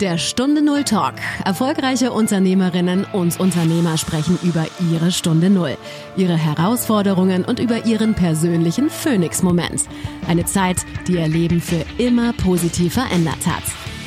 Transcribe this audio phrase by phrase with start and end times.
[0.00, 1.14] Der Stunde Null Talk.
[1.46, 5.78] Erfolgreiche Unternehmerinnen und Unternehmer sprechen über ihre Stunde Null,
[6.18, 9.84] ihre Herausforderungen und über ihren persönlichen Phoenix-Moment.
[10.28, 13.62] Eine Zeit, die ihr Leben für immer positiv verändert hat.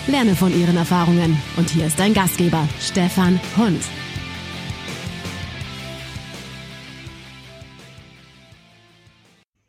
[0.06, 1.42] Lerne von ihren Erfahrungen.
[1.58, 3.82] Und hier ist dein Gastgeber, Stefan Hund.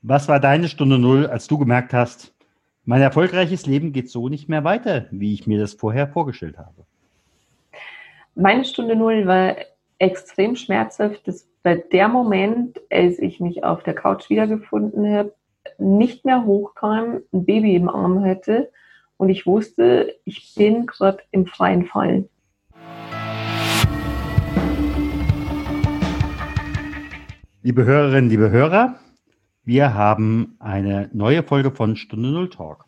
[0.03, 2.35] Was war deine Stunde Null, als du gemerkt hast,
[2.85, 6.87] mein erfolgreiches Leben geht so nicht mehr weiter, wie ich mir das vorher vorgestellt habe?
[8.35, 9.57] Meine Stunde Null war
[9.99, 11.29] extrem schmerzhaft.
[11.29, 15.35] Das war der Moment, als ich mich auf der Couch wiedergefunden habe,
[15.77, 18.71] nicht mehr hochkam, ein Baby im Arm hatte
[19.19, 22.29] und ich wusste, ich bin gerade im freien Fall.
[27.63, 28.99] Liebe Hörerinnen, liebe Hörer,
[29.65, 32.87] wir haben eine neue Folge von Stunde Null Talk.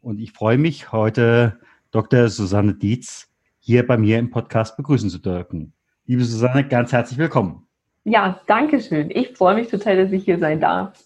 [0.00, 1.60] Und ich freue mich, heute
[1.90, 2.28] Dr.
[2.28, 3.28] Susanne Dietz
[3.58, 5.72] hier bei mir im Podcast begrüßen zu dürfen.
[6.06, 7.66] Liebe Susanne, ganz herzlich willkommen.
[8.04, 9.10] Ja, danke schön.
[9.10, 10.98] Ich freue mich total, dass ich hier sein darf.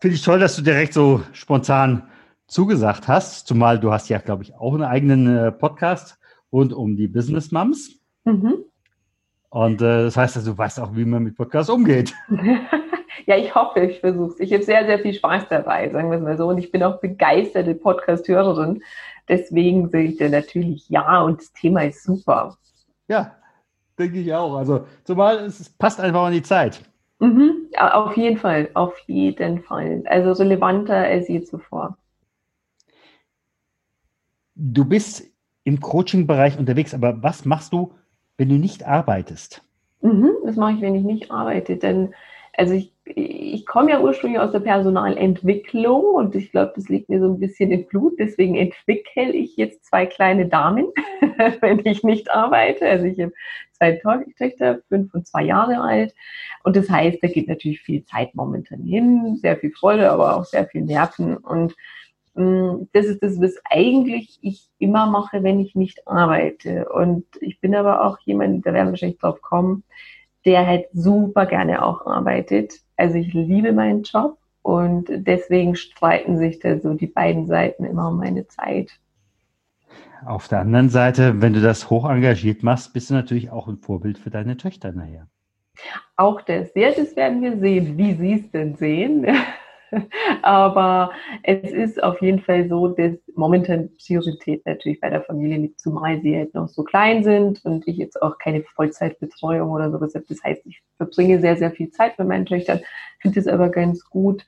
[0.00, 2.08] Finde ich toll, dass du direkt so spontan
[2.46, 6.18] zugesagt hast, zumal du hast ja, glaube ich, auch einen eigenen äh, Podcast
[6.52, 8.00] rund um die Business Moms.
[8.24, 8.64] Mhm.
[9.48, 12.14] Und äh, das heißt, also, du weißt auch, wie man mit Podcasts umgeht.
[13.28, 14.40] Ja, ich hoffe, ich versuche es.
[14.40, 16.48] Ich habe sehr, sehr viel Spaß dabei, sagen wir es mal so.
[16.48, 18.82] Und ich bin auch begeisterte Podcast-Hörerin.
[19.28, 22.56] Deswegen sage ich dir natürlich ja und das Thema ist super.
[23.06, 23.36] Ja,
[23.98, 24.56] denke ich auch.
[24.56, 26.80] Also zumal es passt einfach an die Zeit.
[27.18, 30.04] Mhm, auf jeden Fall, auf jeden Fall.
[30.06, 31.98] Also relevanter als je zuvor.
[34.54, 35.30] Du bist
[35.64, 37.92] im Coaching-Bereich unterwegs, aber was machst du,
[38.38, 39.62] wenn du nicht arbeitest?
[40.00, 41.76] Mhm, das mache ich, wenn ich nicht arbeite.
[41.76, 42.14] Denn
[42.58, 47.20] also ich, ich komme ja ursprünglich aus der Personalentwicklung und ich glaube, das liegt mir
[47.20, 48.14] so ein bisschen im Blut.
[48.18, 50.86] Deswegen entwickle ich jetzt zwei kleine Damen,
[51.60, 52.86] wenn ich nicht arbeite.
[52.88, 53.32] Also ich habe
[53.72, 54.00] zwei
[54.38, 56.14] Töchter, fünf und zwei Jahre alt.
[56.64, 60.44] Und das heißt, da geht natürlich viel Zeit momentan hin, sehr viel Freude, aber auch
[60.44, 61.36] sehr viel Nerven.
[61.36, 61.74] Und
[62.34, 66.88] mm, das ist das, was eigentlich ich immer mache, wenn ich nicht arbeite.
[66.90, 69.84] Und ich bin aber auch jemand, da werden wir wahrscheinlich drauf kommen,
[70.48, 72.72] der halt super gerne auch arbeitet.
[72.96, 78.08] Also ich liebe meinen Job und deswegen streiten sich da so die beiden Seiten immer
[78.08, 78.98] um meine Zeit.
[80.24, 83.76] Auf der anderen Seite, wenn du das hoch engagiert machst, bist du natürlich auch ein
[83.76, 85.28] Vorbild für deine Töchter nachher.
[86.16, 86.70] Auch das.
[86.74, 89.26] Ja, das werden wir sehen, wie sie es denn sehen.
[90.42, 91.12] Aber
[91.42, 96.20] es ist auf jeden Fall so, dass momentan Priorität natürlich bei der Familie liegt, zumal
[96.20, 100.24] sie halt noch so klein sind und ich jetzt auch keine Vollzeitbetreuung oder sowas habe.
[100.28, 102.80] Das heißt, ich verbringe sehr, sehr viel Zeit mit meinen Töchtern,
[103.20, 104.44] finde es aber ganz gut,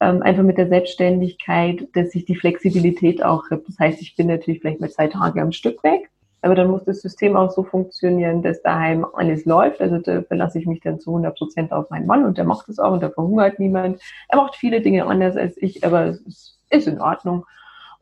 [0.00, 3.64] ähm, einfach mit der Selbstständigkeit, dass ich die Flexibilität auch habe.
[3.66, 6.10] Das heißt, ich bin natürlich vielleicht mal zwei Tage am Stück weg
[6.46, 9.80] aber dann muss das System auch so funktionieren, dass daheim alles läuft.
[9.80, 12.68] Also da verlasse ich mich dann zu 100 Prozent auf meinen Mann und der macht
[12.68, 14.00] das auch und da verhungert niemand.
[14.28, 17.44] Er macht viele Dinge anders als ich, aber es ist in Ordnung.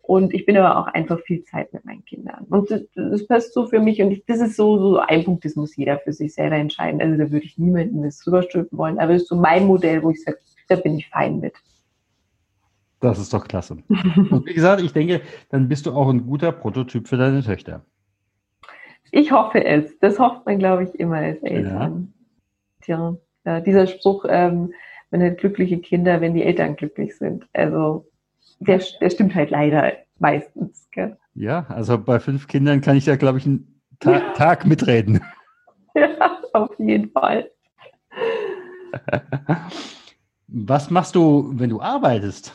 [0.03, 2.45] Und ich bin aber auch einfach viel Zeit mit meinen Kindern.
[2.51, 4.03] Und das, das passt so für mich.
[4.03, 7.01] Und ich, das ist so, so ein Punkt, das muss jeder für sich selber entscheiden.
[7.01, 8.99] Also da würde ich niemandem das drüberstülpen wollen.
[8.99, 10.37] Aber das ist so mein Modell, wo ich sage,
[10.69, 11.55] da bin ich fein mit.
[13.01, 13.79] Das ist doch klasse.
[13.89, 17.87] Und wie gesagt, ich denke, dann bist du auch ein guter Prototyp für deine Töchter.
[19.15, 19.97] Ich hoffe es.
[20.01, 22.13] Das hofft man, glaube ich, immer als Eltern.
[22.87, 23.17] Ja.
[23.45, 24.73] Tja, dieser Spruch, ähm,
[25.13, 27.47] man hat glückliche Kinder, wenn die Eltern glücklich sind.
[27.53, 28.11] Also
[28.59, 30.89] der, der stimmt halt leider meistens.
[30.91, 31.17] Gell?
[31.35, 34.33] Ja, also bei fünf Kindern kann ich ja, glaube ich, einen Ta ja.
[34.33, 35.21] Tag mitreden.
[35.97, 37.49] Ja, auf jeden Fall.
[40.49, 42.53] Was machst du, wenn du arbeitest?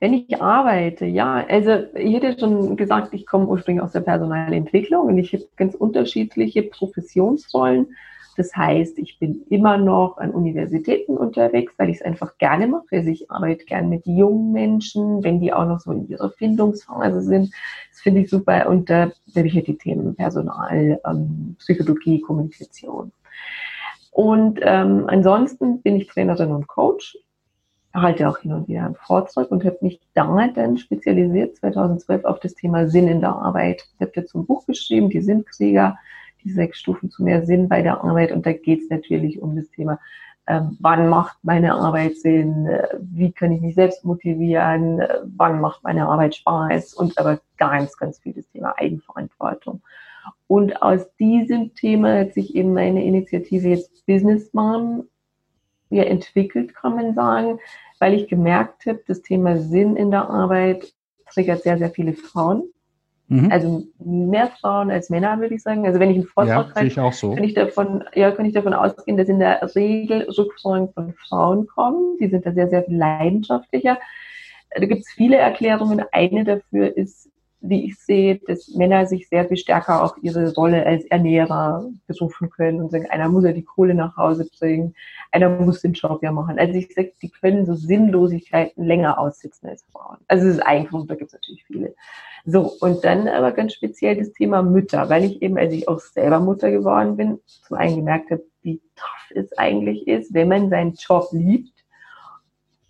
[0.00, 5.06] Wenn ich arbeite, ja, also ich hätte schon gesagt, ich komme ursprünglich aus der Personalentwicklung
[5.06, 7.88] und ich habe ganz unterschiedliche Professionsrollen.
[8.36, 12.86] Das heißt, ich bin immer noch an Universitäten unterwegs, weil ich es einfach gerne mache.
[12.92, 17.20] Also ich arbeite gerne mit jungen Menschen, wenn die auch noch so in ihrer Findungsphase
[17.20, 17.52] sind.
[17.90, 18.68] Das finde ich super.
[18.68, 23.10] Und da werde ich halt die Themen Personal, ähm, Psychologie, Kommunikation.
[24.12, 27.18] Und ähm, ansonsten bin ich Trainerin und Coach
[27.94, 32.40] halte auch hin und wieder einen Vortrag und habe mich da dann spezialisiert, 2012, auf
[32.40, 33.84] das Thema Sinn in der Arbeit.
[33.94, 35.96] Ich habe jetzt ein Buch geschrieben, die Sinnkrieger,
[36.44, 38.32] die sechs Stufen zu mehr Sinn bei der Arbeit.
[38.32, 39.98] Und da geht es natürlich um das Thema,
[40.46, 42.68] ähm, wann macht meine Arbeit Sinn,
[43.00, 45.02] wie kann ich mich selbst motivieren,
[45.36, 49.82] wann macht meine Arbeit Spaß und aber ganz, ganz viel das Thema Eigenverantwortung.
[50.46, 55.04] Und aus diesem Thema hat sich eben meine Initiative jetzt Business Mom
[55.90, 57.58] ja, entwickelt, kann man sagen,
[57.98, 60.92] weil ich gemerkt habe, das Thema Sinn in der Arbeit
[61.32, 62.64] triggert sehr, sehr viele Frauen.
[63.28, 63.52] Mhm.
[63.52, 65.86] Also mehr Frauen als Männer, würde ich sagen.
[65.86, 67.34] Also wenn ich einen Vortrag ja, halte, ich so.
[67.34, 71.66] kann ich davon, ja, kann ich davon ausgehen, dass in der Regel Rückfragen von Frauen
[71.66, 72.16] kommen.
[72.18, 73.98] Die sind da sehr, sehr leidenschaftlicher.
[74.74, 76.02] Da gibt es viele Erklärungen.
[76.10, 77.30] Eine dafür ist,
[77.60, 82.50] wie ich sehe, dass Männer sich sehr viel stärker auf ihre Rolle als Ernährer berufen
[82.50, 84.94] können und sagen, einer muss ja die Kohle nach Hause bringen,
[85.32, 86.58] einer muss den Job ja machen.
[86.58, 90.18] Also ich sage, die können so Sinnlosigkeiten länger aussitzen als Frauen.
[90.28, 91.94] Also es ist ein Grund, da gibt es natürlich viele.
[92.44, 95.98] So, und dann aber ganz speziell das Thema Mütter, weil ich eben, als ich auch
[95.98, 100.70] selber Mutter geworden bin, zum einen gemerkt habe, wie tough es eigentlich ist, wenn man
[100.70, 101.74] seinen Job liebt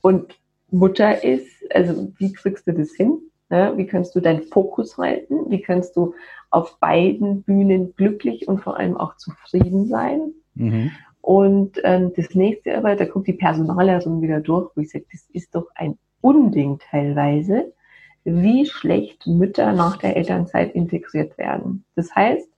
[0.03, 0.39] und
[0.71, 3.19] Mutter ist, also wie kriegst du das hin?
[3.51, 3.73] Ne?
[3.77, 5.51] Wie kannst du deinen Fokus halten?
[5.51, 6.15] Wie kannst du
[6.51, 10.33] auf beiden Bühnen glücklich und vor allem auch zufrieden sein?
[10.55, 10.91] Mhm.
[11.21, 15.29] Und ähm, das nächste aber, da kommt die Personalerin wieder durch, wo ich sage, das
[15.33, 17.73] ist doch ein Unding teilweise,
[18.25, 21.85] wie schlecht Mütter nach der Elternzeit integriert werden.
[21.95, 22.49] Das heißt,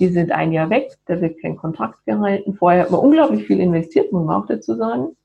[0.00, 2.54] die sind ein Jahr weg, da wird kein Kontakt gehalten.
[2.54, 5.16] Vorher hat man unglaublich viel investiert, muss man auch dazu sagen.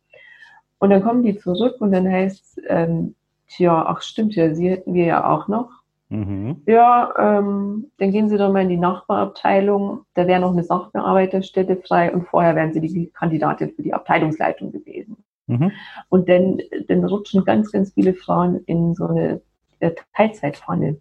[0.77, 3.15] Und dann kommen die zurück und dann heißt es, ähm,
[3.49, 5.69] tja, ach stimmt ja, sie hätten wir ja auch noch.
[6.09, 6.63] Mhm.
[6.65, 10.05] Ja, ähm, dann gehen Sie doch mal in die Nachbarabteilung.
[10.15, 14.71] Da wäre noch eine Sachbearbeiterstelle frei und vorher wären Sie die Kandidatin für die Abteilungsleitung
[14.71, 15.17] gewesen.
[15.45, 15.71] Mhm.
[16.09, 19.41] Und dann, dann rutschen ganz, ganz viele Frauen in so eine
[19.79, 20.97] äh, Teilzeitpfanne.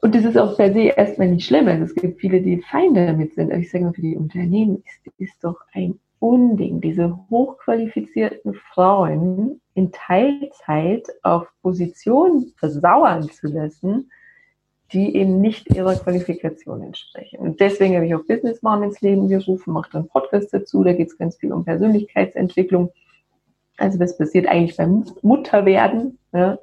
[0.00, 1.68] Und das ist auch per se erstmal nicht schlimm.
[1.68, 3.50] Also es gibt viele, die Feinde damit sind.
[3.50, 9.60] Aber ich sage mal, für die Unternehmen ist, ist doch ein Unding, diese hochqualifizierten Frauen
[9.78, 14.10] in Teilzeit auf Positionen versauern zu lassen,
[14.92, 17.38] die eben nicht ihrer Qualifikation entsprechen.
[17.38, 20.92] Und deswegen habe ich auch Business Mom ins Leben gerufen, mache dann Podcast dazu, da
[20.92, 22.90] geht es ganz viel um Persönlichkeitsentwicklung.
[23.76, 26.18] Also das passiert eigentlich beim Mutterwerden.
[26.32, 26.58] Ja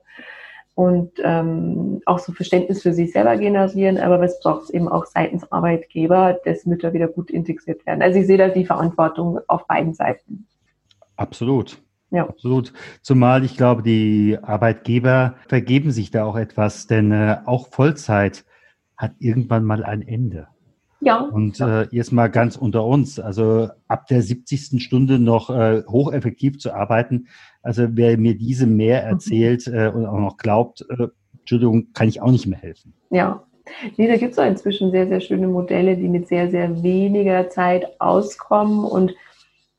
[0.75, 5.05] und ähm, auch so Verständnis für sich selber generieren, aber was braucht es eben auch
[5.05, 8.01] seitens Arbeitgeber, dass Mütter wieder gut integriert werden.
[8.01, 10.47] Also ich sehe da die Verantwortung auf beiden Seiten.
[11.15, 11.81] Absolut.
[12.11, 12.27] Ja.
[12.27, 12.71] Absolut.
[13.01, 18.45] Zumal ich glaube, die Arbeitgeber vergeben sich da auch etwas, denn äh, auch Vollzeit
[18.95, 20.47] hat irgendwann mal ein Ende.
[21.01, 21.19] Ja.
[21.19, 24.81] Und äh, jetzt mal ganz unter uns, also ab der 70.
[24.81, 27.27] Stunde noch äh, hocheffektiv zu arbeiten,
[27.61, 29.09] also wer mir diese mehr mhm.
[29.09, 31.07] erzählt äh, und auch noch glaubt, äh,
[31.39, 32.93] Entschuldigung, kann ich auch nicht mehr helfen.
[33.11, 33.43] Ja.
[33.97, 37.99] Nee, da gibt es inzwischen sehr, sehr schöne Modelle, die mit sehr, sehr weniger Zeit
[37.99, 39.13] auskommen und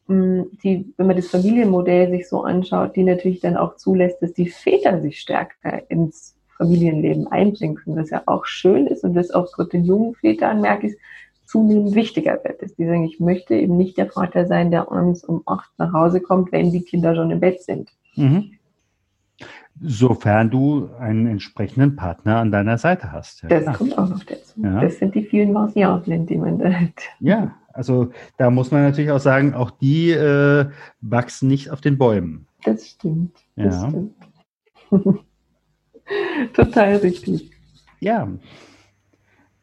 [0.09, 4.49] die, wenn man das Familienmodell sich so anschaut, die natürlich dann auch zulässt, dass die
[4.49, 9.51] Väter sich stärker ins Familienleben einbringen können, was ja auch schön ist und das auch
[9.53, 10.97] gerade den jungen Vätern merke ich,
[11.45, 12.63] zunehmend wichtiger wird.
[12.63, 15.93] Dass die sagen, ich möchte eben nicht der Vater sein, der abends um acht nach
[15.93, 17.91] Hause kommt, wenn die Kinder schon im Bett sind.
[18.15, 18.53] Mhm.
[19.83, 23.43] Sofern du einen entsprechenden Partner an deiner Seite hast.
[23.43, 23.77] Ja, das klar.
[23.77, 24.61] kommt auch noch dazu.
[24.63, 24.81] Ja.
[24.81, 27.03] Das sind die vielen Variablen, die man da hat.
[27.21, 30.67] Ja, also da muss man natürlich auch sagen, auch die äh,
[31.01, 32.47] wachsen nicht auf den Bäumen.
[32.65, 33.37] Das stimmt.
[33.55, 33.89] Das ja.
[33.89, 34.15] stimmt.
[36.55, 37.51] Total richtig.
[38.01, 38.29] Ja,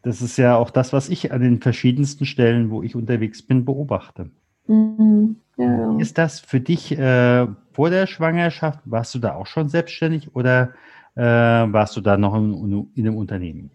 [0.02, 3.66] das ist ja auch das, was ich an den verschiedensten Stellen, wo ich unterwegs bin,
[3.66, 4.30] beobachte.
[4.68, 5.38] Mhm.
[5.58, 5.98] Ja.
[5.98, 10.74] Ist das für dich äh, vor der Schwangerschaft, warst du da auch schon selbstständig oder
[11.16, 13.70] äh, warst du da noch in, in, einem Unternehmen?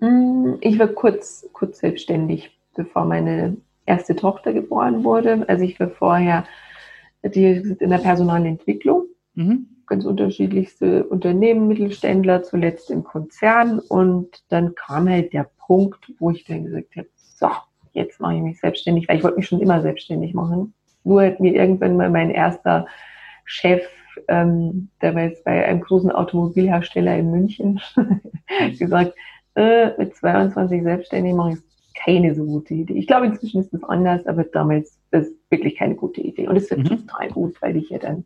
[0.00, 3.56] Mhm, ich war kurz, kurz selbstständig, bevor meine
[3.90, 5.44] erste Tochter geboren wurde.
[5.48, 6.44] Also ich war vorher
[7.22, 7.46] die,
[7.78, 9.06] in der Personalentwicklung.
[9.34, 13.80] Mhm ganz unterschiedlichste Unternehmen, Mittelständler, zuletzt im Konzern.
[13.80, 17.48] Und dann kam halt der Punkt, wo ich dann gesagt habe, so,
[17.92, 20.72] jetzt mache ich mich selbstständig, weil ich wollte mich schon immer selbstständig machen.
[21.04, 22.86] Nur hat mir irgendwann mal mein erster
[23.44, 23.82] Chef,
[24.28, 27.80] ähm, der war jetzt bei einem großen Automobilhersteller in München,
[28.78, 29.14] gesagt,
[29.56, 31.58] äh, mit 22 selbstständig mache ich
[32.04, 32.94] keine so gute Idee.
[32.94, 36.48] Ich glaube, inzwischen ist es anders, aber damals ist es wirklich keine gute Idee.
[36.48, 37.06] Und es wird mhm.
[37.06, 38.24] total gut, weil ich ja dann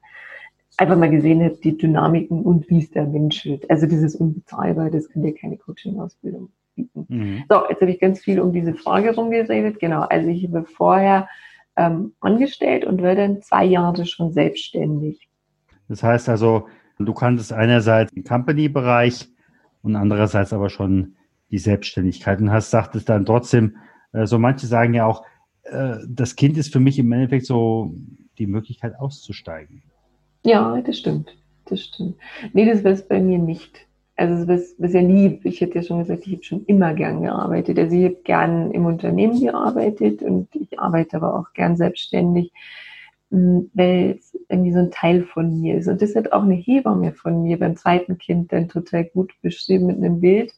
[0.76, 3.68] einfach mal gesehen habe, die Dynamiken und wie es der Mensch wird.
[3.70, 7.06] Also dieses Unbezahlbar, das kann dir keine Coaching-Ausbildung bieten.
[7.08, 7.44] Mhm.
[7.48, 9.78] So, jetzt habe ich ganz viel um diese Frage rumgeredet.
[9.80, 11.28] Genau, also ich war vorher
[11.76, 15.28] ähm, angestellt und war dann zwei Jahre schon selbstständig.
[15.88, 16.66] Das heißt also,
[16.98, 19.28] du kanntest einerseits den Company-Bereich
[19.82, 21.16] und andererseits aber schon
[21.50, 23.76] die Selbstständigkeit und hast, sagtest dann trotzdem,
[24.12, 25.24] äh, so manche sagen ja auch,
[25.64, 27.94] äh, das Kind ist für mich im Endeffekt so
[28.38, 29.82] die Möglichkeit auszusteigen.
[30.44, 31.36] Ja, das stimmt.
[31.66, 32.16] Das stimmt.
[32.52, 33.86] Nee, das war es bei mir nicht.
[34.16, 37.22] Also es war ja nie, ich hätte ja schon gesagt, ich habe schon immer gern
[37.22, 37.78] gearbeitet.
[37.78, 42.52] Also ich habe gern im Unternehmen gearbeitet und ich arbeite aber auch gern selbstständig,
[43.30, 45.88] hm, weil es irgendwie so ein Teil von mir ist.
[45.88, 49.86] Und das hat auch eine Hebamme von mir beim zweiten Kind dann total gut beschrieben
[49.86, 50.52] mit einem Bild.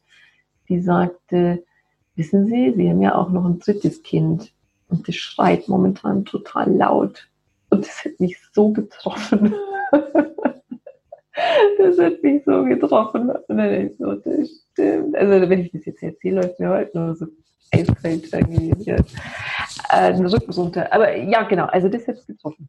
[0.68, 1.62] Die sagte,
[2.14, 4.52] wissen Sie, Sie haben ja auch noch ein drittes Kind
[4.88, 7.28] und das schreit momentan total laut.
[7.70, 9.54] Und das hat mich so getroffen.
[11.78, 13.30] das hat mich so getroffen.
[13.30, 15.16] Und dann ich so, das stimmt.
[15.16, 17.26] Also wenn ich das jetzt erzähle, läuft mir heute nur so
[17.72, 20.92] eiskalt irgendwie äh, den Rücken runter.
[20.92, 22.68] Aber ja, genau, also das hat es getroffen.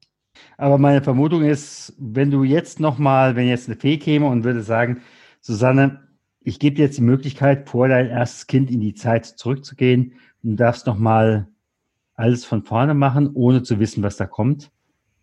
[0.57, 4.61] Aber meine Vermutung ist, wenn du jetzt nochmal, wenn jetzt eine Fee käme und würde
[4.61, 5.01] sagen,
[5.41, 6.06] Susanne,
[6.47, 10.13] ich gebe dir jetzt die Möglichkeit, vor dein erstes Kind in die Zeit zurückzugehen
[10.43, 11.49] und darfst nochmal
[12.13, 14.71] alles von vorne machen, ohne zu wissen, was da kommt.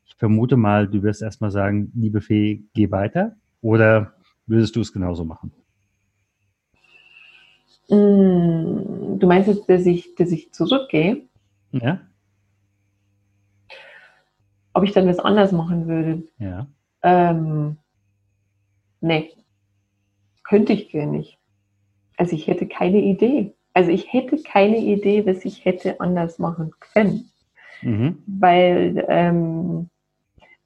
[0.04, 3.36] Ich vermute mal, du wirst erstmal sagen, liebe Fee, geh weiter.
[3.62, 4.12] Oder
[4.44, 5.50] würdest du es genauso machen?
[7.88, 11.22] Mm, du meinst jetzt, dass ich, dass ich zurückgehe?
[11.72, 12.02] Ja.
[14.74, 16.22] Ob ich dann was anders machen würde?
[16.38, 16.66] Ja.
[17.02, 17.78] Ähm,
[19.00, 19.30] nee.
[20.44, 21.38] Könnte ich gar nicht.
[22.16, 23.54] Also ich hätte keine Idee.
[23.72, 27.30] Also ich hätte keine Idee, was ich hätte anders machen können.
[27.82, 28.18] Mhm.
[28.26, 29.88] Weil ähm,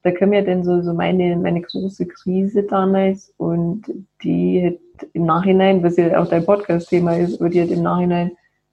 [0.03, 3.85] da kam ja dann so, so meine, meine große Krise damals und
[4.23, 8.31] die hat im Nachhinein, was ja auch dein Podcast-Thema ist, aber die hat im Nachhinein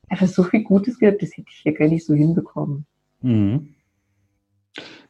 [0.08, 2.86] einfach so viel Gutes gehabt, das hätte ich ja gar nicht so hinbekommen.
[3.22, 3.74] Mhm.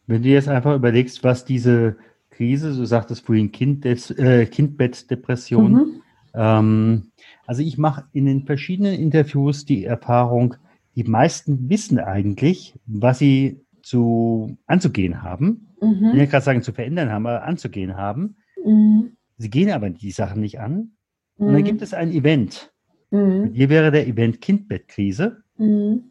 [0.06, 1.96] Wenn du jetzt einfach überlegst, was diese
[2.36, 6.02] Krise, so sagt es vorhin kind, äh, Kindbettdepression, mhm.
[6.34, 7.10] ähm,
[7.46, 10.56] also ich mache in den verschiedenen Interviews die Erfahrung,
[10.96, 15.68] die meisten wissen eigentlich, was sie zu anzugehen haben.
[15.80, 16.10] Mhm.
[16.12, 18.36] Ich will gerade sagen, zu verändern haben, aber anzugehen haben.
[18.64, 19.16] Mhm.
[19.38, 20.92] Sie gehen aber die Sachen nicht an.
[21.36, 21.64] Und dann mhm.
[21.64, 22.72] gibt es ein Event.
[23.10, 23.52] Mhm.
[23.52, 25.42] Hier wäre der Event Kindbettkrise.
[25.58, 26.10] Mhm.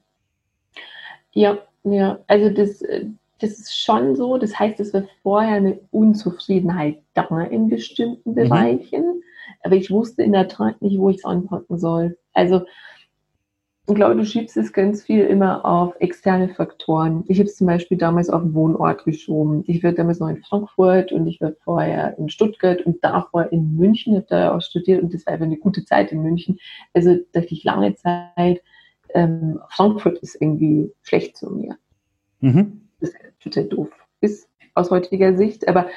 [1.31, 2.81] Ja, ja, also das,
[3.39, 4.37] das ist schon so.
[4.37, 8.35] Das heißt, es war vorher eine Unzufriedenheit da in bestimmten mhm.
[8.35, 9.23] Bereichen.
[9.61, 12.17] Aber ich wusste in der Tat nicht, wo ich es anpacken soll.
[12.33, 12.65] Also
[13.87, 17.23] ich glaube, du schiebst es ganz viel immer auf externe Faktoren.
[17.27, 19.63] Ich habe es zum Beispiel damals auf den Wohnort geschoben.
[19.67, 23.75] Ich war damals noch in Frankfurt und ich war vorher in Stuttgart und davor in
[23.75, 26.57] München, habe da auch studiert und das war einfach eine gute Zeit in München.
[26.93, 28.63] Also dachte ich lange Zeit,
[29.13, 31.77] ähm, Frankfurt ist irgendwie schlecht zu mir.
[32.39, 32.84] Mhm.
[33.11, 33.89] Das ist total doof.
[34.21, 35.87] Ist aus heutiger Sicht, aber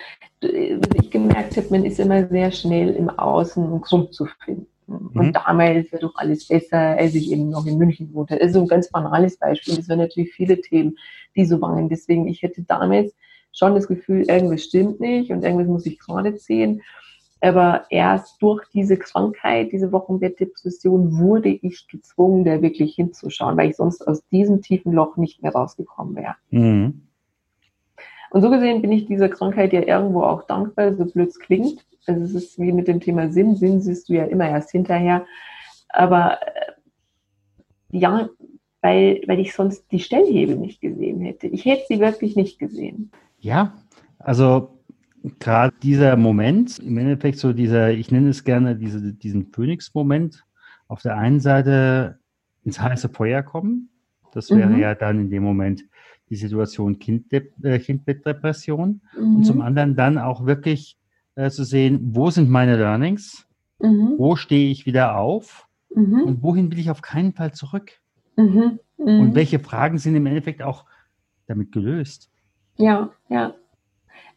[0.41, 4.27] äh, was ich gemerkt habe, man ist immer sehr schnell im Außen, um Grund zu
[4.45, 4.67] finden.
[4.87, 5.33] Und mhm.
[5.33, 8.37] damals war doch alles besser, als ich eben noch in München wohnte.
[8.37, 9.77] Das ist so ein ganz banales Beispiel.
[9.77, 10.97] Das waren natürlich viele Themen,
[11.37, 11.91] die so waren.
[11.91, 13.15] Deswegen, ich hätte damals
[13.53, 16.83] schon das Gefühl, irgendwas stimmt nicht und irgendwas muss ich gerade ziehen.
[17.41, 23.77] Aber erst durch diese Krankheit, diese Wochenbettdepression, wurde ich gezwungen, da wirklich hinzuschauen, weil ich
[23.77, 26.35] sonst aus diesem tiefen Loch nicht mehr rausgekommen wäre.
[26.51, 27.03] Mhm.
[28.31, 31.87] Und so gesehen bin ich dieser Krankheit ja irgendwo auch dankbar, so blöd es klingt,
[32.09, 33.55] also es ist wie mit dem Thema Sinn.
[33.57, 35.27] Sinn siehst du ja immer erst hinterher.
[35.91, 36.73] Aber äh,
[37.91, 38.29] ja,
[38.81, 41.47] weil, weil ich sonst die Stellhebel nicht gesehen hätte.
[41.49, 43.11] Ich hätte sie wirklich nicht gesehen.
[43.39, 43.75] Ja,
[44.19, 44.78] also
[45.39, 50.45] gerade dieser Moment, im Endeffekt so dieser, ich nenne es gerne diese, diesen Phoenix-Moment,
[50.89, 52.19] auf der einen Seite
[52.65, 53.91] ins heiße Feuer kommen.
[54.33, 54.79] Das wäre mhm.
[54.79, 55.85] ja dann in dem Moment
[56.31, 56.99] die Situation
[57.63, 59.01] äh, Kindbettdepression.
[59.19, 59.37] Mhm.
[59.37, 60.99] Und zum anderen dann auch wirklich
[61.35, 63.47] äh, zu sehen, wo sind meine Learnings,
[63.79, 64.15] mhm.
[64.19, 66.23] wo stehe ich wieder auf mhm.
[66.23, 67.93] und wohin will ich auf keinen Fall zurück.
[68.37, 68.79] Mhm.
[68.97, 69.21] mhm.
[69.21, 70.85] Und welche Fragen sind im Endeffekt auch
[71.47, 72.31] damit gelöst.
[72.77, 73.55] Ja, ja.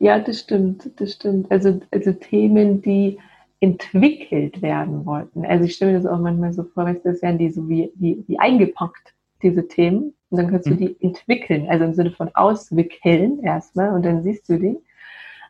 [0.01, 1.51] Ja, das stimmt, das stimmt.
[1.51, 3.19] Also, also Themen, die
[3.59, 5.45] entwickelt werden wollten.
[5.45, 8.23] Also ich stelle mir das auch manchmal so vor, das wären die so wie, wie,
[8.25, 10.15] wie eingepackt, diese Themen.
[10.31, 10.77] Und dann kannst du mhm.
[10.77, 14.79] die entwickeln, also im Sinne von auswickeln erstmal und dann siehst du die.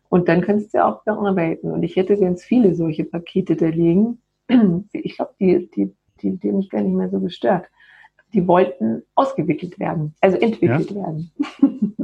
[0.09, 1.71] Und dann kannst du auch bearbeiten.
[1.71, 4.21] Und ich hätte ganz viele solche Pakete da liegen.
[4.91, 7.67] Ich glaube, die, die, die, die haben mich gar nicht mehr so gestört.
[8.33, 10.95] Die wollten ausgewickelt werden, also entwickelt ja.
[10.97, 11.31] werden.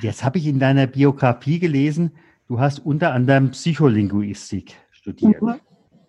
[0.00, 2.12] Jetzt habe ich in deiner Biografie gelesen,
[2.46, 5.42] du hast unter anderem Psycholinguistik studiert.
[5.42, 5.54] Mhm.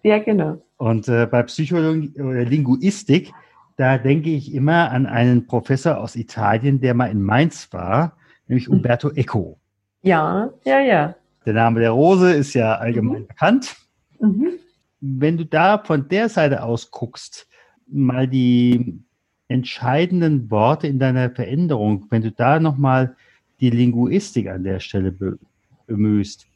[0.04, 0.62] Ja, genau.
[0.78, 3.34] Und äh, bei Psycholinguistik,
[3.78, 8.16] da denke ich immer an einen Professor aus Italien, der mal in Mainz war,
[8.48, 8.76] nämlich mhm.
[8.76, 9.60] Umberto Eco.
[10.02, 11.16] Ja, ja, ja.
[11.46, 13.28] Der Name der Rose ist ja allgemein mhm.
[13.28, 13.76] bekannt.
[14.20, 14.50] Mhm.
[15.02, 17.48] Wenn du da von der Seite aus guckst,
[17.88, 19.00] mal die
[19.48, 23.16] entscheidenden Worte in deiner Veränderung, wenn du da nochmal
[23.60, 25.16] die Linguistik an der Stelle
[25.88, 26.48] bemühst,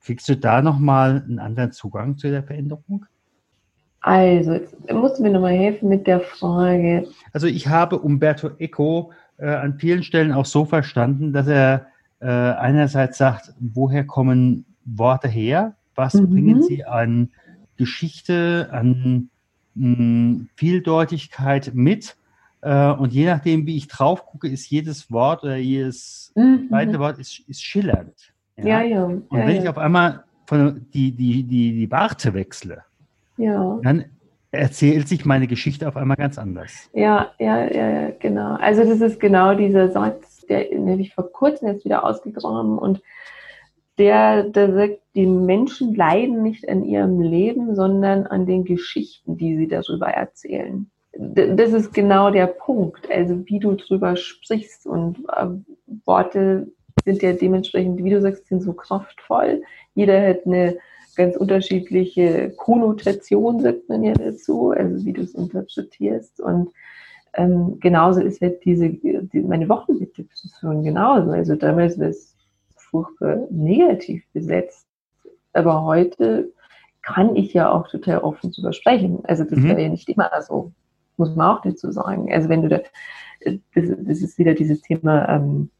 [0.00, 3.06] kriegst du da nochmal einen anderen Zugang zu der Veränderung?
[4.00, 7.08] Also, jetzt musst du mir nochmal helfen mit der Frage.
[7.32, 11.86] Also, ich habe Umberto Eco äh, an vielen Stellen auch so verstanden, dass er
[12.20, 15.76] äh, einerseits sagt, woher kommen Worte her?
[15.94, 16.30] Was mhm.
[16.30, 17.30] bringen sie an
[17.76, 19.30] Geschichte, an
[19.74, 22.16] mh, hm, Vieldeutigkeit mit.
[22.64, 26.68] Äh, und je nachdem, wie ich drauf gucke, ist jedes Wort oder jedes mhm.
[26.68, 28.32] zweite Wort ist, ist schillernd.
[28.56, 28.82] Ja, ja.
[28.82, 29.04] ja.
[29.04, 32.82] Und ja, wenn ich auf einmal von die, die, die, die Warte wechsle,
[33.36, 33.78] ja.
[33.82, 34.06] dann
[34.50, 36.88] erzählt sich meine Geschichte auf einmal ganz anders.
[36.94, 38.54] Ja, ja, ja, genau.
[38.54, 43.02] Also das ist genau dieser Satz, der nämlich vor kurzem jetzt wieder ausgegraben und
[43.98, 49.56] der, der sagt, die Menschen leiden nicht an ihrem Leben, sondern an den Geschichten, die
[49.56, 50.90] sie darüber erzählen.
[51.16, 55.46] Das ist genau der Punkt, also wie du drüber sprichst und äh,
[56.04, 56.68] Worte
[57.04, 59.62] sind ja dementsprechend, wie du sagst, sind so kraftvoll.
[59.94, 60.76] Jeder hat eine
[61.16, 66.40] ganz unterschiedliche Konnotation, sagt man ja dazu, also wie du es interpretierst.
[66.40, 66.70] Und
[67.34, 71.30] ähm, genauso ist halt diese, die, meine Wochenbettdiskussion genauso.
[71.30, 72.34] Also damals war es
[72.76, 74.86] furchtbar negativ besetzt.
[75.52, 76.52] Aber heute
[77.02, 79.20] kann ich ja auch total offen drüber sprechen.
[79.24, 79.68] Also das mhm.
[79.68, 80.72] war ja nicht immer so,
[81.16, 82.32] muss man auch dazu sagen.
[82.32, 82.80] Also wenn du da,
[83.44, 85.70] das, das ist wieder dieses Thema, ähm,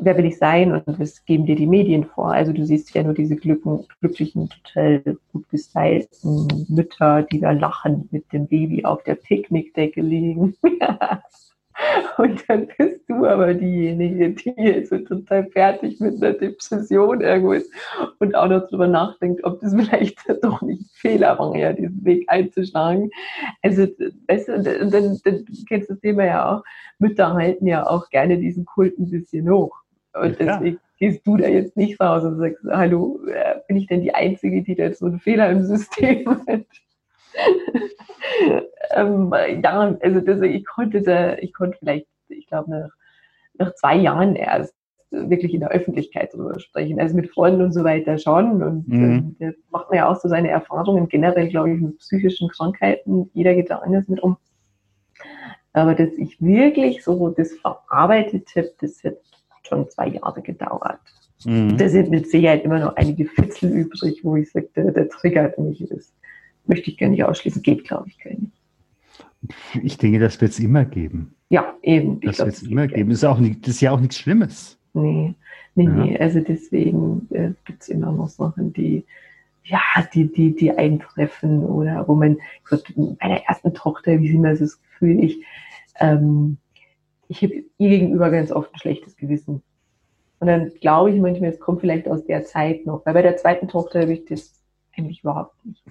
[0.00, 2.32] wer will ich sein und was geben dir die Medien vor?
[2.32, 8.08] Also du siehst ja nur diese glücken, glücklichen, total gut gestylten Mütter, die da lachen
[8.10, 10.54] mit dem Baby auf der Picknickdecke liegen.
[12.18, 17.52] und dann bist du aber diejenige, die jetzt so total fertig mit einer Depression irgendwo
[17.52, 17.72] ist
[18.18, 22.04] und auch noch drüber nachdenkt, ob das vielleicht doch nicht ein Fehler war, ja, diesen
[22.04, 23.10] Weg einzuschlagen.
[23.62, 23.86] Also,
[24.28, 26.64] weißt du, dann, dann, dann kennst du das Thema ja auch.
[26.98, 29.76] Mütter halten ja auch gerne diesen Kult ein bisschen hoch.
[30.14, 30.58] Und ja.
[30.58, 34.14] deswegen gehst du da jetzt nicht raus und sagst, hallo, äh, bin ich denn die
[34.14, 36.64] Einzige, die da jetzt so einen Fehler im System hat?
[38.90, 39.32] Ähm,
[39.62, 42.90] ja, also das, ich konnte da, ich konnte vielleicht, ich glaube, nach,
[43.54, 44.74] nach zwei Jahren erst
[45.10, 47.00] wirklich in der Öffentlichkeit darüber sprechen.
[47.00, 48.62] Also mit Freunden und so weiter schon.
[48.62, 49.36] Und mhm.
[49.38, 53.30] äh, macht man ja auch so seine Erfahrungen generell, glaube ich, mit psychischen Krankheiten.
[53.32, 54.36] Jeder geht da anders mit um.
[55.72, 59.16] Aber dass ich wirklich so das verarbeitet habe, das hat
[59.62, 61.00] schon zwei Jahre gedauert.
[61.44, 61.76] Mhm.
[61.76, 65.58] Da sind mit Sicherheit immer noch einige Fitzel übrig, wo ich sage, der, der triggert
[65.58, 65.86] mich.
[65.88, 66.12] Das
[66.68, 68.52] möchte ich gar nicht ausschließen, geht, glaube ich, gar nicht.
[69.82, 71.34] Ich denke, das wird es immer geben.
[71.48, 72.20] Ja, eben.
[72.20, 73.10] Das wird es immer geben.
[73.10, 74.78] Das ist, auch nicht, das ist ja auch nichts Schlimmes.
[74.92, 75.34] Nee,
[75.74, 75.90] nee, ja.
[75.90, 76.18] nee.
[76.18, 79.04] Also deswegen äh, gibt es immer noch Sachen, die,
[79.64, 79.80] ja,
[80.12, 84.80] die, die, die eintreffen oder wo man, ich meiner ersten Tochter, wie sie mir das
[84.80, 85.42] Gefühl, ich,
[86.00, 86.58] ähm,
[87.28, 89.62] ich habe ihr gegenüber ganz oft ein schlechtes Gewissen.
[90.40, 93.36] Und dann glaube ich manchmal, es kommt vielleicht aus der Zeit noch, weil bei der
[93.36, 94.54] zweiten Tochter habe ich das
[94.96, 95.82] eigentlich überhaupt nicht.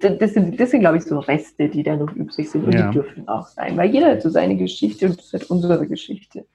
[0.00, 2.88] Das sind, das sind, glaube ich, so Reste, die da noch übrig sind und ja.
[2.88, 6.46] die dürfen auch sein, weil jeder hat so seine Geschichte und das hat unsere Geschichte.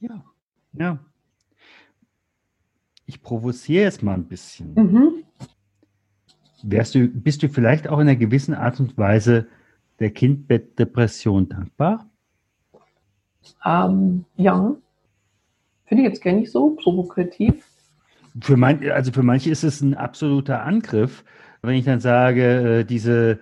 [0.00, 0.22] Ja,
[0.74, 0.98] ja.
[3.06, 4.74] Ich provoziere jetzt mal ein bisschen.
[4.74, 5.24] Mhm.
[6.62, 9.46] Wärst du, bist du vielleicht auch in einer gewissen Art und Weise
[10.00, 12.10] der Kindbettdepression dankbar?
[13.64, 14.74] Ähm, ja,
[15.84, 17.64] finde ich jetzt gar nicht so provokativ.
[18.40, 21.24] Für mein, also für manche ist es ein absoluter Angriff,
[21.66, 23.38] wenn ich dann sage, äh, diese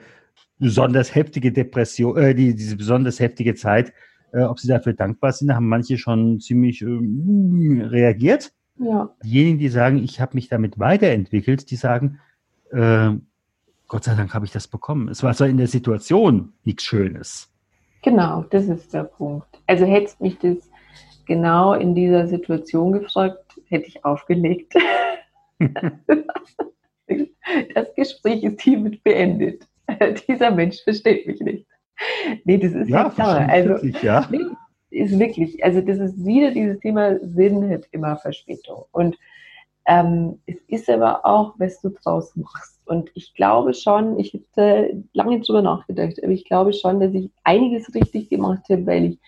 [0.58, 3.92] besonders heftige Depression, äh, die, diese besonders heftige Zeit,
[4.32, 8.52] äh, ob sie dafür dankbar sind, haben manche schon ziemlich äh, reagiert.
[8.78, 9.14] Ja.
[9.22, 12.18] Diejenigen, die sagen, ich habe mich damit weiterentwickelt, die sagen,
[12.72, 13.10] äh,
[13.86, 15.08] Gott sei Dank habe ich das bekommen.
[15.08, 17.52] Es war zwar in der Situation nichts Schönes.
[18.02, 19.46] Genau, das ist der Punkt.
[19.66, 20.56] Also hättest mich das
[21.26, 24.74] genau in dieser Situation gefragt, hätte ich aufgelegt.
[27.74, 29.66] das Gespräch ist hiermit beendet.
[30.28, 31.66] Dieser Mensch versteht mich nicht.
[32.44, 33.48] Nee, das ist ja, klar.
[33.48, 34.26] Also, ja.
[34.30, 34.40] nee,
[34.90, 38.84] ist wirklich, also das ist wieder dieses Thema Sinn hat immer Verspätung.
[38.92, 39.16] Und
[39.86, 42.80] ähm, es ist aber auch, was du draus machst.
[42.86, 47.30] Und ich glaube schon, ich habe lange drüber nachgedacht, aber ich glaube schon, dass ich
[47.44, 49.18] einiges richtig gemacht habe, weil ich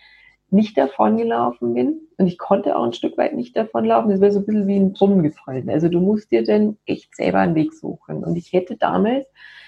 [0.51, 2.01] nicht davongelaufen bin.
[2.19, 4.11] Und ich konnte auch ein Stück weit nicht davonlaufen.
[4.11, 5.69] Das wäre so ein bisschen wie ein Brunnen gefallen.
[5.69, 8.25] Also du musst dir dann echt selber einen Weg suchen.
[8.25, 9.27] Und ich hätte damals,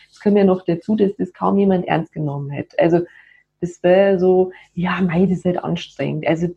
[0.09, 2.79] das kommt ja noch dazu, dass das kaum jemand ernst genommen hätte.
[2.79, 3.01] Also
[3.61, 6.27] das wäre so, ja, mei, das ist halt anstrengend.
[6.27, 6.49] Also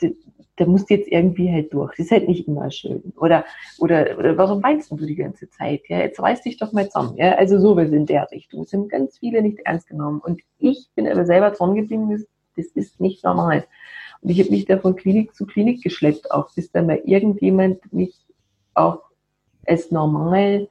[0.58, 1.96] da musst du jetzt irgendwie halt durch.
[1.96, 3.02] Das ist halt nicht immer schön.
[3.18, 3.44] Oder,
[3.80, 5.82] oder, oder warum weinst du die ganze Zeit?
[5.88, 7.18] Ja, jetzt reiß dich doch mal zusammen.
[7.18, 8.64] Ja, also sowas in der Richtung.
[8.64, 10.22] Es haben ganz viele nicht ernst genommen.
[10.24, 12.24] Und ich bin aber selber dran geblieben,
[12.56, 13.66] das ist nicht normal.
[14.22, 17.92] Und ich habe mich da von Klinik zu Klinik geschleppt, auch bis dann mal irgendjemand
[17.92, 18.26] mich
[18.74, 19.02] auch
[19.66, 20.68] als normal,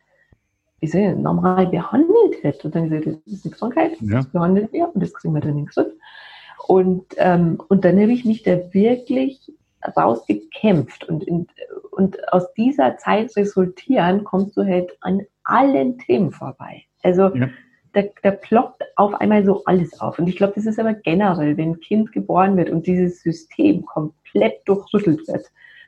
[0.81, 2.69] wie soll ich, normal behandelt hätte.
[2.69, 4.19] Und dann gesagt, das ist eine Krankheit, ja.
[4.19, 5.93] das behandeln wir und das kriegen wir dann in den Griff.
[6.67, 9.53] Und, ähm, und dann habe ich mich da wirklich
[9.97, 11.47] rausgekämpft und, in,
[11.91, 16.85] Und aus dieser Zeit resultieren, kommst du halt an allen Themen vorbei.
[17.03, 17.49] Also ja.
[17.92, 20.18] Da, da ploppt auf einmal so alles auf.
[20.18, 23.85] Und ich glaube, das ist aber generell, wenn ein Kind geboren wird und dieses System
[23.85, 25.46] komplett durchrüttelt wird,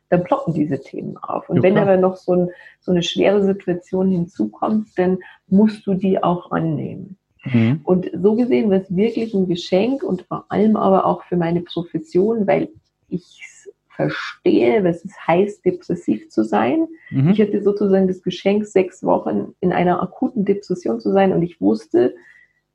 [0.08, 1.48] dann ploppen diese Themen auf.
[1.48, 5.94] Und ja, wenn aber noch so, ein, so, eine schwere Situation hinzukommt, dann musst du
[5.94, 7.16] die auch annehmen.
[7.44, 7.80] Mhm.
[7.82, 11.62] Und so gesehen war es wirklich ein Geschenk und vor allem aber auch für meine
[11.62, 12.68] Profession, weil
[13.08, 13.40] ich
[14.10, 16.86] verstehe, was es heißt, depressiv zu sein.
[17.10, 17.30] Mhm.
[17.30, 21.60] Ich hatte sozusagen das Geschenk, sechs Wochen in einer akuten Depression zu sein und ich
[21.60, 22.14] wusste,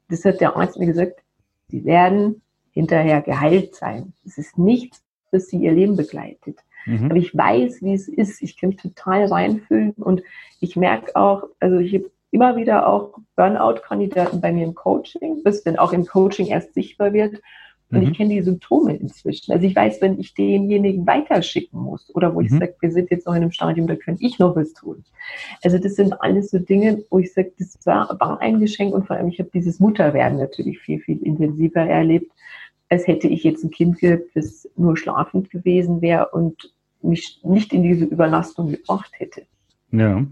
[0.10, 1.22] das hat der Arzt mir gesagt,
[1.68, 4.14] sie werden hinterher geheilt sein.
[4.26, 6.60] Es ist nichts, das sie ihr Leben begleitet.
[6.86, 7.06] Mhm.
[7.06, 8.42] Aber ich weiß, wie es ist.
[8.42, 10.24] Ich kann mich total reinfühlen und
[10.60, 15.64] ich merke auch, also ich habe immer wieder auch Burnout-Kandidaten bei mir im Coaching, bis
[15.64, 17.42] dann auch im Coaching erst sichtbar wird.
[17.90, 18.08] Und mhm.
[18.08, 19.54] ich kenne die Symptome inzwischen.
[19.54, 22.48] Also ich weiß, wenn ich denjenigen weiterschicken muss oder wo mhm.
[22.48, 25.06] ich sage, wir sind jetzt noch in einem Stadium, da könnte ich noch was tun.
[25.64, 29.08] Also das sind alles so Dinge, wo ich sage, das war, war ein Geschenk und
[29.08, 32.32] vor allem ich habe dieses Mutterwerden natürlich viel, viel intensiver erlebt,
[32.90, 37.72] als hätte ich jetzt ein Kind gehabt, das nur schlafend gewesen wäre und mich nicht
[37.72, 39.44] in diese Überlastung gebracht hätte.
[39.92, 40.26] Ja.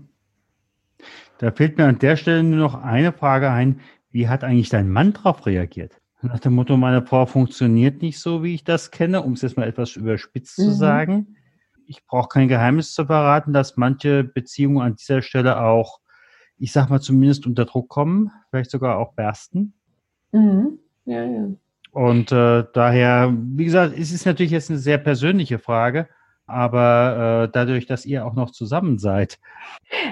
[1.37, 3.79] Da fällt mir an der Stelle nur noch eine Frage ein.
[4.11, 6.01] Wie hat eigentlich dein Mann darauf reagiert?
[6.21, 9.57] Nach dem Motto, meine Frau funktioniert nicht so, wie ich das kenne, um es jetzt
[9.57, 10.63] mal etwas überspitzt mhm.
[10.63, 11.35] zu sagen.
[11.87, 15.99] Ich brauche kein Geheimnis zu verraten, dass manche Beziehungen an dieser Stelle auch,
[16.57, 19.73] ich sag mal, zumindest unter Druck kommen, vielleicht sogar auch bersten.
[20.31, 20.79] Mhm.
[21.05, 21.47] Ja, ja.
[21.91, 26.09] Und äh, daher, wie gesagt, es ist natürlich jetzt eine sehr persönliche Frage,
[26.47, 29.39] aber äh, dadurch, dass ihr auch noch zusammen seid.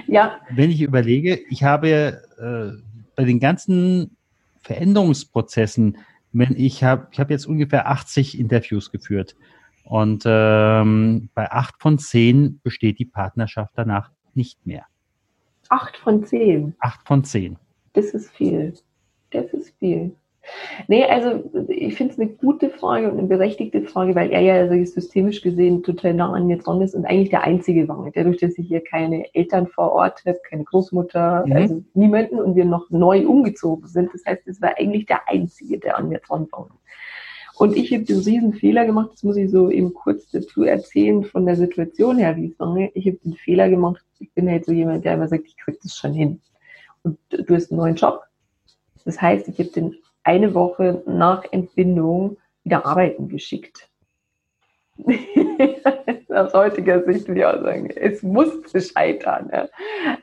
[0.06, 0.40] Ja.
[0.50, 2.72] Wenn ich überlege, ich habe äh,
[3.16, 4.16] bei den ganzen
[4.64, 5.98] Veränderungsprozessen,
[6.32, 9.36] wenn ich habe, ich habe jetzt ungefähr 80 Interviews geführt
[9.84, 14.86] und ähm, bei acht von zehn besteht die Partnerschaft danach nicht mehr.
[15.68, 16.74] Acht von zehn.
[16.80, 17.58] Acht von zehn.
[17.92, 18.74] Das ist viel.
[19.30, 20.16] Das ist viel.
[20.88, 24.54] Nee, also ich finde es eine gute Frage und eine berechtigte Frage, weil er ja
[24.54, 28.10] also systemisch gesehen total nah an mir dran ist und eigentlich der Einzige war.
[28.14, 31.52] Dadurch, dass ich hier keine Eltern vor Ort habe, keine Großmutter, mhm.
[31.52, 34.10] also niemanden und wir noch neu umgezogen sind.
[34.12, 36.68] Das heißt, es war eigentlich der Einzige, der an mir dran war.
[37.56, 41.22] Und ich habe den riesen Fehler gemacht, das muss ich so eben kurz dazu erzählen,
[41.22, 42.90] von der Situation her, wie ich sage.
[42.94, 45.78] Ich habe den Fehler gemacht, ich bin halt so jemand, der immer sagt, ich krieg
[45.80, 46.40] das schon hin.
[47.04, 48.22] Und du hast einen neuen Job.
[49.04, 53.88] Das heißt, ich habe den eine Woche nach Entbindung wieder arbeiten geschickt.
[56.28, 59.50] Aus heutiger Sicht würde ich auch sagen, es musste scheitern.
[59.52, 59.68] Ja.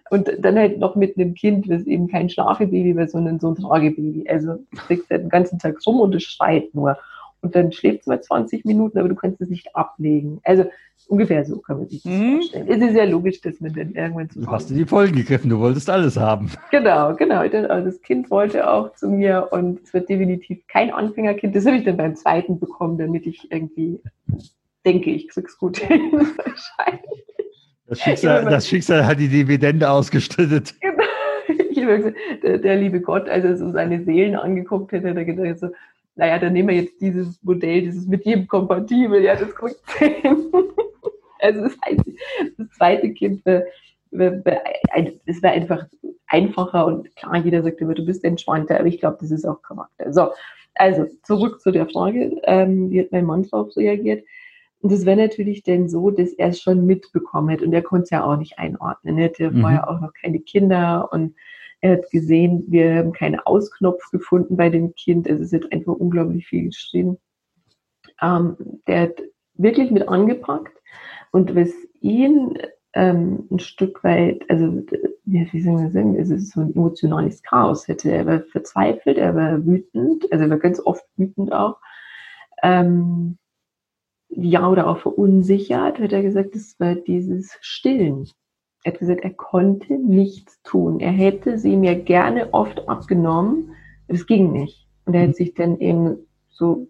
[0.10, 3.56] Und dann halt noch mit einem Kind, das eben kein Schlafebaby war, sondern so ein
[3.56, 4.28] Tragebaby.
[4.30, 6.98] Also kriegst halt den ganzen Tag rum und es schreit nur.
[7.42, 10.40] Und dann schläft es mal 20 Minuten, aber du kannst es nicht ablegen.
[10.44, 10.66] Also
[11.08, 12.36] ungefähr so kann man sich das mhm.
[12.36, 12.68] vorstellen.
[12.68, 14.42] Es ist ja logisch, dass man dann irgendwann zu.
[14.42, 16.52] Du hast dir die Folgen gegriffen, du wolltest alles haben.
[16.70, 17.40] Genau, genau.
[17.40, 21.56] Also das Kind wollte auch zu mir und es wird definitiv kein Anfängerkind.
[21.56, 24.00] Das habe ich dann beim zweiten bekommen, damit ich irgendwie
[24.86, 26.12] denke, ich krieg's gut hin.
[27.88, 30.76] Das Schicksal, das Schicksal hat die Dividende ausgestattet.
[30.80, 31.04] Genau.
[31.72, 35.18] Ich habe gesagt, der, der, liebe Gott, als er so seine Seelen angeguckt hätte, hat
[35.18, 35.70] er gedacht, so,
[36.16, 40.14] naja, dann nehmen wir jetzt dieses Modell, dieses mit jedem kompatibel, ja, das kriegt 10.
[41.40, 42.02] also das heißt,
[42.58, 43.64] das zweite Kind, es
[44.12, 45.86] wäre einfach
[46.28, 49.62] einfacher und klar, jeder sagt immer, du bist entspannter, aber ich glaube, das ist auch
[49.62, 50.12] Charakter.
[50.14, 50.30] So,
[50.76, 54.26] also zurück zu der Frage, ähm, wie hat mein Mann darauf reagiert?
[54.82, 58.06] Und das wäre natürlich dann so, dass er es schon mitbekommen hat und er konnte
[58.06, 59.18] es ja auch nicht einordnen.
[59.18, 59.62] Er hatte mhm.
[59.62, 61.36] vorher auch noch keine Kinder und
[61.82, 65.28] er hat gesehen, wir haben keinen Ausknopf gefunden bei dem Kind.
[65.28, 67.18] Also es ist einfach unglaublich viel geschrieben.
[68.22, 68.56] Ähm,
[68.88, 69.22] der hat
[69.56, 70.78] wirklich mit angepackt.
[71.32, 72.58] Und was ihn
[72.94, 74.84] ähm, ein Stück weit, also
[75.26, 78.12] wie soll man sagen, es ist so ein emotionales Chaos hätte.
[78.12, 81.78] Er war verzweifelt, er war wütend, also er war ganz oft wütend auch.
[82.64, 83.38] Ähm,
[84.30, 88.30] ja, oder auch verunsichert, hat er gesagt, es war dieses Stillen.
[88.84, 91.00] Er hat gesagt, er konnte nichts tun.
[91.00, 93.76] Er hätte sie mir gerne oft abgenommen.
[94.08, 94.88] Es ging nicht.
[95.06, 95.34] Und er hat mhm.
[95.34, 96.18] sich dann eben
[96.50, 96.88] so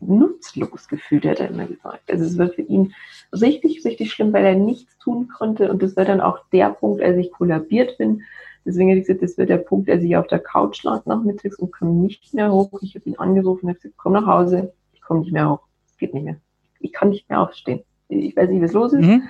[0.00, 2.10] nutzlos gefühlt, hat er immer gesagt.
[2.10, 2.94] Also es war für ihn
[3.32, 5.70] richtig, richtig schlimm, weil er nichts tun konnte.
[5.70, 8.22] Und das war dann auch der Punkt, als ich kollabiert bin.
[8.64, 11.58] Deswegen habe ich gesagt, das wird der Punkt, als ich auf der Couch lag nachmittags
[11.58, 12.80] und kam nicht mehr hoch.
[12.82, 14.72] Ich habe ihn angerufen und habe gesagt, komm nach Hause.
[14.92, 15.60] Ich komme nicht mehr hoch.
[15.86, 16.36] Es geht nicht mehr.
[16.80, 17.82] Ich kann nicht mehr aufstehen.
[18.08, 19.04] Ich weiß nicht, was los ist.
[19.04, 19.22] Mhm.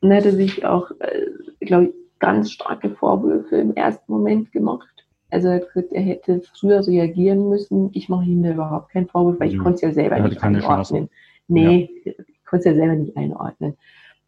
[0.00, 4.88] Und er hatte sich auch, äh, glaube ich, ganz starke Vorwürfe im ersten Moment gemacht.
[5.30, 7.90] Also er gesagt, er hätte früher reagieren müssen.
[7.92, 9.62] Ich mache ihm da überhaupt keinen Vorwurf, weil ich mhm.
[9.62, 11.10] konnte es ja selber nicht einordnen.
[11.48, 12.12] Nee, ja.
[12.16, 13.76] ich konnte es ja selber nicht einordnen.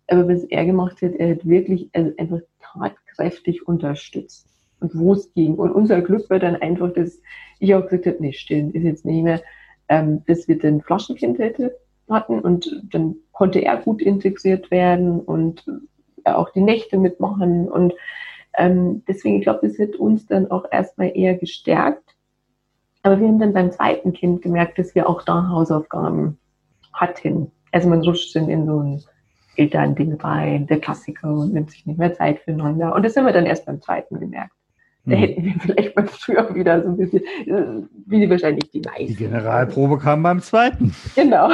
[0.09, 4.47] Aber was er gemacht hat, er hat wirklich also einfach tatkräftig unterstützt.
[4.81, 5.55] Und wo es ging.
[5.57, 7.21] Und unser Glück war dann einfach, dass
[7.59, 9.43] ich auch gesagt habe, nee, stillen ist jetzt nicht mehr,
[9.89, 11.77] ähm, dass wir den Flaschenkind hätte,
[12.13, 15.65] hatten und dann konnte er gut integriert werden und
[16.25, 17.95] auch die Nächte mitmachen und
[18.55, 22.17] ähm, deswegen, ich glaube, das hat uns dann auch erstmal eher gestärkt.
[23.03, 26.39] Aber wir haben dann beim zweiten Kind gemerkt, dass wir auch da Hausaufgaben
[26.93, 27.51] hatten.
[27.73, 29.03] Also man rutscht dann in so ein
[29.57, 32.95] Elternding rein, der Klassiker und nimmt sich nicht mehr Zeit füreinander.
[32.95, 34.53] Und das haben wir dann erst beim zweiten gemerkt.
[35.07, 35.21] Da mhm.
[35.21, 39.07] hätten wir vielleicht mal früher wieder so ein bisschen, äh, wie wahrscheinlich die meisten.
[39.07, 40.95] Die Generalprobe kam beim zweiten.
[41.15, 41.49] Genau.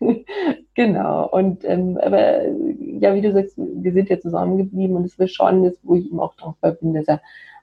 [0.74, 1.28] genau.
[1.28, 2.42] Und ähm, aber
[2.80, 6.10] ja, wie du sagst, wir sind ja zusammengeblieben und es war schon das, wo ich
[6.10, 7.20] ihm auch dankbar bin, dass er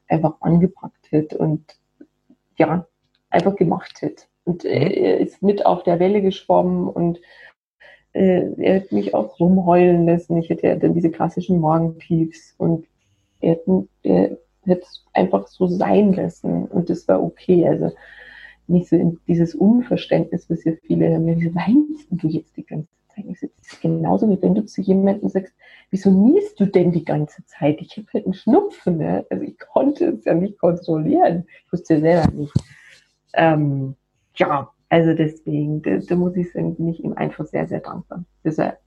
[0.07, 1.63] einfach angepackt hat und
[2.57, 2.87] ja,
[3.29, 4.29] einfach gemacht hat.
[4.45, 4.69] Und mhm.
[4.69, 7.19] er ist mit auf der Welle geschwommen und
[8.13, 10.37] äh, er hat mich auch rumheulen lassen.
[10.37, 12.87] Ich hatte ja dann diese klassischen Morgentiefs und
[13.41, 17.67] er hat, er hat einfach so sein lassen und das war okay.
[17.67, 17.91] Also
[18.67, 21.27] nicht so in dieses Unverständnis, was ja viele haben.
[21.27, 23.25] Wieso weinst du jetzt die ganze Zeit?
[23.29, 25.53] Ich so, das ist genauso wie wenn du zu jemandem sagst,
[25.91, 27.81] wieso niest du denn die ganze Zeit?
[27.81, 28.97] Ich habe halt einen Schnupfen.
[28.97, 29.25] Ne?
[29.29, 31.45] Also ich konnte es ja nicht kontrollieren.
[31.65, 32.53] Ich wusste ja selber nicht.
[33.33, 33.95] Ähm,
[34.35, 38.23] ja, also deswegen, da, da muss ich sagen, bin ich ihm einfach sehr, sehr dankbar,
[38.43, 38.77] dass er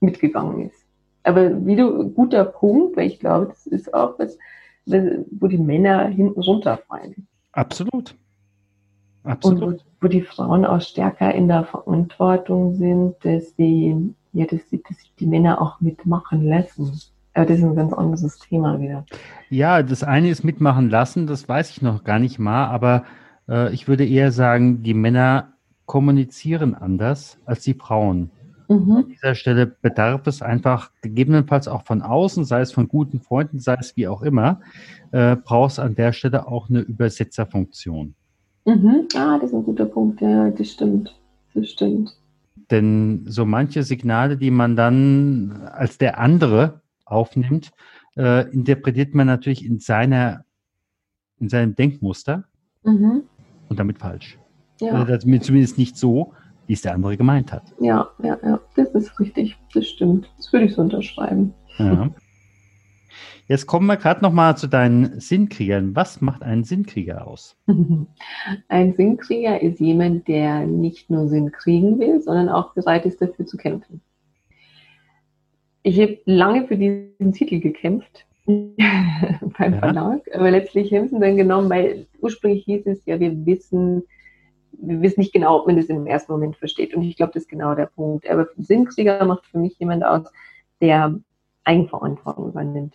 [0.00, 0.84] mitgegangen ist.
[1.22, 4.38] Aber wieder guter Punkt, weil ich glaube, das ist auch was,
[4.86, 7.26] wo die Männer hinten runterfallen.
[7.52, 8.14] Absolut.
[9.24, 9.62] Absolut.
[9.62, 14.68] Und wo, wo, die Frauen auch stärker in der Verantwortung sind, dass sie, ja, dass
[14.68, 17.00] sie, dass sie die Männer auch mitmachen lassen.
[17.34, 19.06] Aber das ist ein ganz anderes Thema wieder.
[19.48, 23.04] Ja, das eine ist mitmachen lassen, das weiß ich noch gar nicht mal, aber
[23.48, 25.52] äh, ich würde eher sagen, die Männer
[25.86, 28.30] kommunizieren anders als die Frauen.
[28.72, 28.92] Mhm.
[28.92, 33.58] An dieser Stelle bedarf es einfach gegebenenfalls auch von außen, sei es von guten Freunden,
[33.58, 34.60] sei es wie auch immer,
[35.10, 38.14] äh, brauchst an der Stelle auch eine Übersetzerfunktion.
[38.64, 39.08] Mhm.
[39.14, 41.14] Ah, das ist ein guter Punkt, ja, das stimmt.
[41.54, 42.16] Das stimmt.
[42.70, 47.72] Denn so manche Signale, die man dann als der andere aufnimmt,
[48.16, 50.44] äh, interpretiert man natürlich in seiner,
[51.38, 52.44] in seinem Denkmuster
[52.84, 53.24] mhm.
[53.68, 54.38] und damit falsch.
[54.80, 55.02] Ja.
[55.02, 56.32] Oder zumindest nicht so,
[56.72, 57.64] wie es der andere gemeint hat.
[57.80, 60.32] Ja, ja, ja, das ist richtig, das stimmt.
[60.38, 61.52] Das würde ich so unterschreiben.
[61.76, 62.08] Ja.
[63.46, 65.94] Jetzt kommen wir gerade noch mal zu deinen Sinnkriegern.
[65.94, 67.58] Was macht einen Sinnkrieger aus?
[68.68, 73.44] Ein Sinnkrieger ist jemand, der nicht nur Sinn kriegen will, sondern auch bereit ist, dafür
[73.44, 74.00] zu kämpfen.
[75.82, 79.78] Ich habe lange für diesen Titel gekämpft beim ja.
[79.78, 84.04] Verlag, aber letztlich haben sie dann genommen, weil ursprünglich hieß es ja, wir wissen,
[84.78, 86.94] wir wissen nicht genau, ob man das im ersten Moment versteht.
[86.94, 88.28] Und ich glaube, das ist genau der Punkt.
[88.28, 90.26] Aber Sinnkrieger macht für mich jemand aus,
[90.80, 91.18] der
[91.64, 92.94] Eigenverantwortung übernimmt.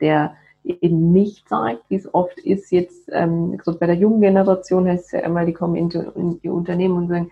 [0.00, 4.86] Der eben nicht sagt, wie es oft ist, jetzt, ähm, so bei der jungen Generation
[4.86, 7.30] heißt es ja immer, die kommen in, in ihr Unternehmen und sagen,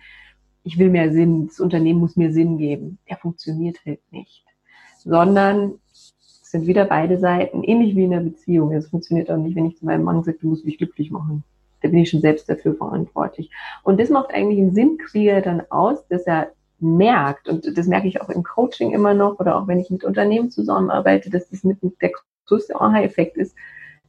[0.64, 2.98] ich will mehr Sinn, das Unternehmen muss mir Sinn geben.
[3.08, 4.44] Der funktioniert halt nicht.
[4.98, 8.72] Sondern es sind wieder beide Seiten, ähnlich wie in der Beziehung.
[8.72, 11.44] Es funktioniert auch nicht, wenn ich zu meinem Mann sage, du musst mich glücklich machen
[11.82, 13.50] da bin ich schon selbst dafür verantwortlich.
[13.82, 18.20] Und das macht eigentlich einen Sinnkrieger dann aus, dass er merkt, und das merke ich
[18.20, 21.78] auch im Coaching immer noch oder auch wenn ich mit Unternehmen zusammenarbeite, dass das mit
[22.00, 22.12] der
[22.46, 23.54] größte Aha-Effekt ist,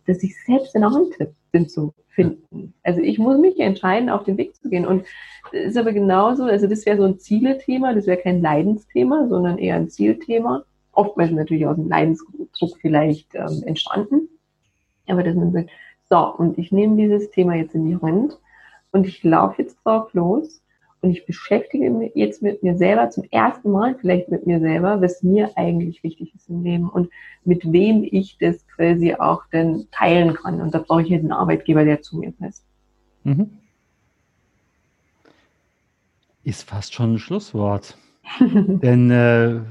[0.06, 1.16] dass ich selbst in der Hand
[1.52, 2.74] bin zu finden.
[2.84, 4.86] Also ich muss mich entscheiden, auf den Weg zu gehen.
[4.86, 5.06] Und
[5.52, 9.58] es ist aber genauso, also das wäre so ein Zielethema, das wäre kein Leidensthema, sondern
[9.58, 10.64] eher ein Zielthema.
[10.92, 14.30] Oftmals natürlich aus dem Leidensdruck vielleicht ähm, entstanden.
[15.08, 15.70] Aber dass man sagt,
[16.10, 18.38] so, und ich nehme dieses Thema jetzt in die Hand
[18.92, 20.62] und ich laufe jetzt drauf los
[21.02, 25.02] und ich beschäftige mich jetzt mit mir selber, zum ersten Mal vielleicht mit mir selber,
[25.02, 27.10] was mir eigentlich wichtig ist im Leben und
[27.46, 30.60] mit wem ich das quasi auch dann teilen kann.
[30.60, 32.66] Und da brauche ich jetzt einen Arbeitgeber, der zu mir passt.
[33.24, 33.52] Mhm.
[36.44, 37.98] Ist fast schon ein Schlusswort.
[38.40, 39.62] Denn äh,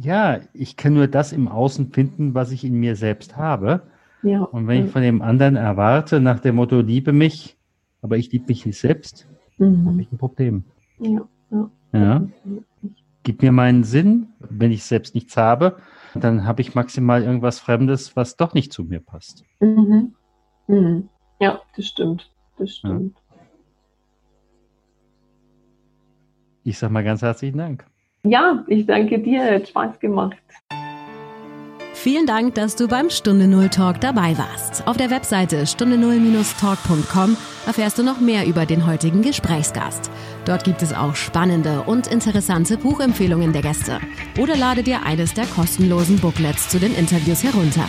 [0.00, 3.82] ja, ich kann nur das im Außen finden, was ich in mir selbst habe.
[4.22, 4.42] Ja.
[4.42, 7.56] Und wenn ich von dem anderen erwarte, nach dem Motto, liebe mich,
[8.02, 9.26] aber ich liebe mich nicht selbst,
[9.58, 9.86] mhm.
[9.86, 10.64] habe ich ein Problem.
[10.98, 11.28] Ja.
[11.50, 11.70] ja.
[11.92, 12.26] ja.
[13.22, 15.76] Gib mir meinen Sinn, wenn ich selbst nichts habe,
[16.14, 19.44] dann habe ich maximal irgendwas Fremdes, was doch nicht zu mir passt.
[19.60, 20.14] Mhm.
[20.66, 21.08] Mhm.
[21.38, 22.30] Ja, das stimmt.
[22.58, 23.16] Das stimmt.
[23.16, 23.20] Ja.
[26.62, 27.86] Ich sage mal ganz herzlichen Dank.
[28.22, 29.54] Ja, ich danke dir.
[29.54, 30.36] Hat Spaß gemacht.
[32.02, 34.88] Vielen Dank, dass du beim Stunde Null Talk dabei warst.
[34.88, 37.36] Auf der Webseite stunde null-talk.com
[37.66, 40.10] erfährst du noch mehr über den heutigen Gesprächsgast.
[40.46, 44.00] Dort gibt es auch spannende und interessante Buchempfehlungen der Gäste.
[44.38, 47.84] Oder lade dir eines der kostenlosen Booklets zu den Interviews herunter.